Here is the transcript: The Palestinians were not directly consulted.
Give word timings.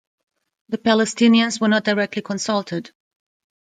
The 0.69 0.79
Palestinians 0.79 1.61
were 1.61 1.67
not 1.67 1.83
directly 1.83 2.23
consulted. 2.23 2.89